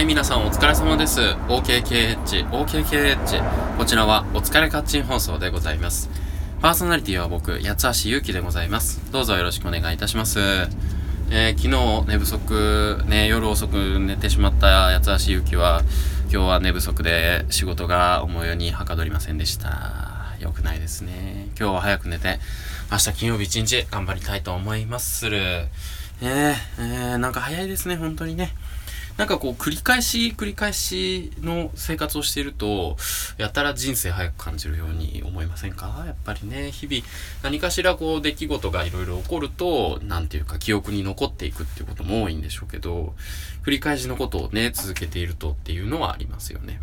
[0.00, 1.20] はい、皆さんお疲れ様です。
[1.20, 3.76] OKKH、OKKH。
[3.76, 6.08] こちらはお疲れカッチン放送でございます。
[6.62, 9.12] パーソナリティは僕、八橋ゆうきでございます。
[9.12, 10.40] どうぞよろしくお願いいたします。
[11.30, 15.82] えー昨日寝不足、ね、夜遅く寝てしまった八橋ゆうきは、
[16.32, 20.34] 今日は寝不足で仕事が思うようにはかどりませんでした。
[20.40, 21.48] よくないですね。
[21.58, 22.40] 今日は早く寝て、
[22.90, 25.66] 明日金曜日一日頑張りたいと思いまする。
[26.22, 28.54] えー、えー、なんか早いですね、本当にね。
[29.20, 32.96] なんかこう、繰り返し、繰り返しの生活をしていると、
[33.36, 36.04] やたら人生早く感じるように思いませんか？
[36.06, 37.06] やっぱりね、日々、
[37.42, 43.14] 何かしらこう、出来事がいろいろ起こると、なんていうか、記憶に残っていくっていうことも多いんでしょうけど、
[43.62, 46.80] 繰り返しのことをね、続けているとっていうのはありますよね。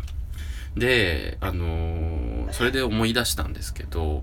[0.76, 4.22] で、あのーそれで思い出したんですけど、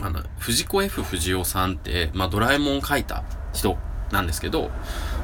[0.00, 3.78] あの、藤子 F 不二雄さんって、まあ、ドラえもんを描いた人
[4.10, 4.70] なんですけど、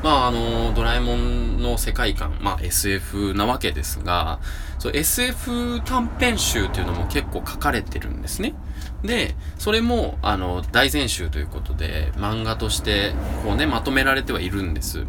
[0.03, 4.39] まあ、あの、ドラえもんの世界観、まあ、SF なわけですが、
[4.93, 8.55] SF 短編集っていうのも結構書かれてるんですね。
[9.03, 13.12] で、それも、あの、大全集ということで、漫画として、
[13.45, 15.05] こうね、まとめられてはいるんです。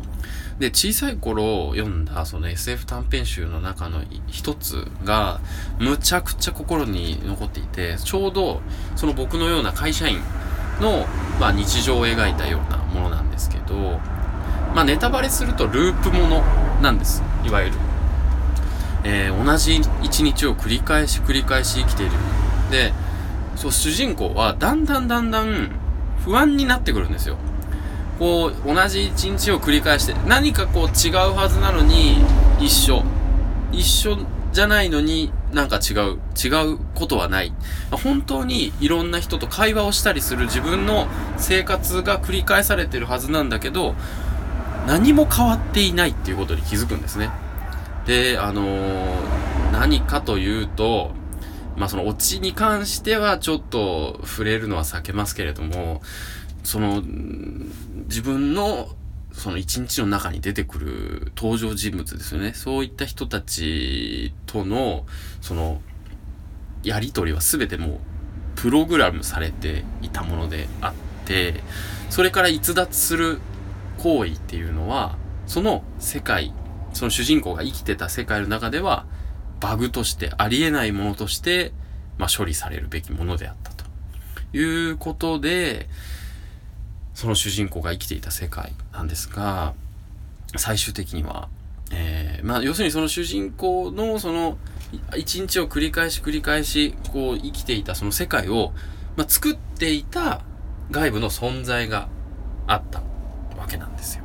[0.59, 5.39] で、小さい頃読んだ、その SF 短編集の中の一つが、
[5.79, 8.61] むちゃくちゃ心に残っていて、ちょうど、
[8.95, 10.19] その僕のような会社員
[10.81, 11.05] の、
[11.39, 12.77] まあ、日常を描いたような
[13.37, 13.99] ですけど、
[14.73, 16.43] まあ、ネタバレするとループもの
[16.81, 17.23] なんです。
[17.45, 17.77] いわゆる。
[19.03, 22.11] えー同じ一日を繰り返し繰り返し生きている。
[22.71, 22.93] で、
[23.55, 25.69] そう、主人公はだんだんだんだん
[26.25, 27.37] 不安になってくるんですよ。
[28.19, 32.17] こう、同じ一日を繰り返して、何かこう違うはずなのに
[32.59, 33.03] 一緒。
[33.71, 34.17] 一緒
[34.57, 36.19] じゃないのになんか違う。
[36.35, 37.53] 違うことはない。
[37.91, 43.93] 本当にいろんな人と会話をしたりする自分の生活が繰り返されてるはずなんだけど、
[44.87, 47.29] 何も変わっていないっていうことに気づくんですね。
[48.07, 51.11] で、あのー何かというと、
[51.75, 56.01] まあそのオチに関してはちょっと触れるのは避けますけれども、
[56.63, 57.03] その、
[58.07, 58.89] 自分の
[59.37, 62.53] その一日の中に出てくる登場人物ですよね。
[62.55, 65.05] そういった人たちとの、
[65.41, 65.79] その、
[66.83, 67.99] やりとりは全てもう、
[68.55, 70.93] プログラムされていたものであっ
[71.25, 71.61] て、
[72.09, 73.39] それから逸脱する
[73.99, 76.51] 行為っていうのは、その世界、
[76.93, 79.05] その主人公が生きてた世界の中では、
[79.59, 81.73] バグとして、ありえないものとして、
[82.17, 83.85] まあ処理されるべきものであったと。
[84.57, 85.87] いうことで、
[87.17, 89.73] その主人公が生きていた世界なんですが、
[90.55, 91.49] 最終的には、
[91.91, 94.59] えー、まあ要するにその主人公のその、
[95.17, 98.71] 一日を繰り返し繰り返し、こう生きていたその世界を、
[99.15, 100.43] まあ作っていた
[100.91, 102.07] 外部の存在が
[102.67, 102.99] あった
[103.57, 104.23] わけなんですよ。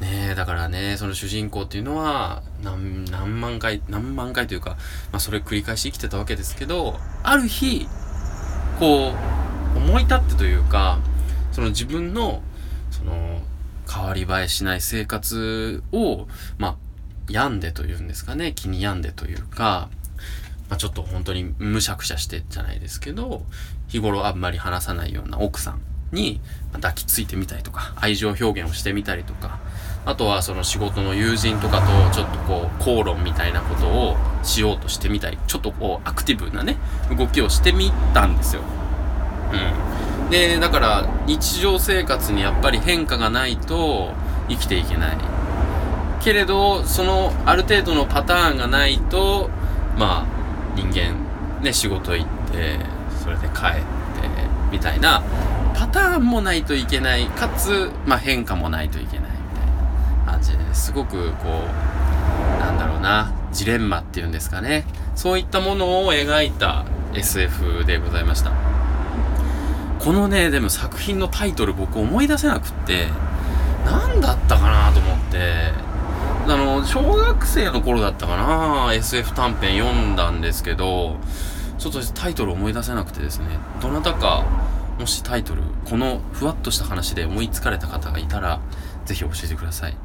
[0.00, 4.76] ねえ、だからね、その主人公っていうのは、何、何万回、何万回というか、
[5.10, 7.88] まあそれ繰り返し生きてたわけですけど、ある日、
[8.78, 9.12] こ
[9.74, 11.00] う、思い立ってというか、
[11.52, 12.42] その自分の、
[12.90, 13.40] その、
[13.92, 16.28] 変わり映えしない生活を、
[16.58, 16.76] まあ、
[17.28, 19.88] 病んでというんですかね、気に病んでというか、
[20.68, 23.42] まあちょっと本当にむしゃくしゃしてじゃないですけど、
[23.88, 25.80] 日頃あんまり話さないような奥さん
[26.12, 26.40] に
[26.72, 29.58] 抱きついてみたりとか、愛情表現をしてみたりとか、
[30.06, 36.76] あとはその仕事の友人とかとちょっとこう口論みたいなことをしようとしてみたり、ちょっとこうアクティブなね、
[37.16, 38.62] 動きをしてみたんですよ。
[39.52, 39.89] うん。
[40.30, 44.12] で、だから日常生活にやっぱり変化がないと
[44.48, 45.16] 生きていけない。
[46.20, 49.50] けれど、そのある程度のパターンがないと、
[49.98, 51.16] まあ人間
[51.62, 52.78] ね、仕事行って、
[53.22, 53.82] それで帰って、
[54.70, 55.22] みたいな
[55.74, 57.26] パターンもないといけない。
[57.26, 59.30] かつ、まあ変化もないといけない。
[59.30, 61.64] みたいな感じですごくこ
[62.58, 64.84] う、なんだろうな、ジレンマっていうんですかね。
[65.16, 68.52] そういったものを描いた SF でございました。
[70.00, 73.08] このね、でも作品のタイトル僕思い出せなくって、
[73.84, 75.72] 何だったかなと思って、
[76.48, 81.18] あの、小学生の頃だったかな SF 短編読んだんですけど、
[81.78, 83.46] ちょっとタイトル思い出せなくてですね、
[83.82, 84.46] どなたか、
[84.98, 88.60] もしタイトル、このふわっとした話で思いつかれた方がいたら、
[89.04, 89.96] ぜひ教えてください。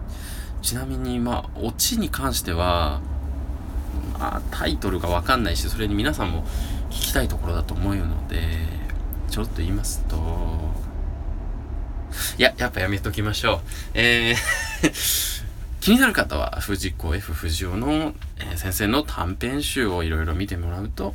[0.61, 2.99] ちなみに、まあ、オチに関しては、
[4.19, 6.43] まあ、タイトルがわかんないし、それに皆さんも
[6.89, 8.84] 聞きたいところだと思うので、
[9.29, 10.15] ちょっと言いますと、
[12.37, 13.59] いや、やっぱやめときましょう。
[13.93, 15.45] えー
[15.85, 21.13] 気になる方は、藤子 F 不二雄の、え先生の短編集をいろいろ見てもらうと、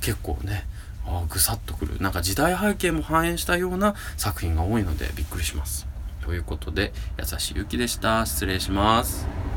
[0.00, 0.66] 結構ね、
[1.06, 1.98] あぐさっとくる。
[2.00, 5.86] なんか時代背景も反映したような作品が多いのでびっくりします。
[6.24, 8.26] ということで、優しいゆきでした。
[8.26, 9.47] 失礼します。